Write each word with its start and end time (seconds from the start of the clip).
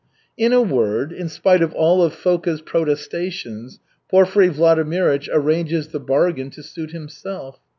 In 0.35 0.51
a 0.51 0.63
word, 0.63 1.13
in 1.13 1.29
spite 1.29 1.61
of 1.61 1.75
all 1.75 2.01
of 2.01 2.15
Foka's 2.15 2.63
protestations, 2.63 3.79
Porfiry 4.09 4.49
Vladimirych 4.49 5.29
arranges 5.31 5.89
the 5.89 5.99
bargain 5.99 6.49
to 6.49 6.63
suit 6.63 6.89
himself. 6.89 7.59